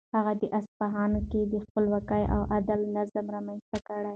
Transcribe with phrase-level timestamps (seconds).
[0.15, 4.01] هغه په اصفهان کې د خپلواکۍ او عدل نظام رامنځته کړ.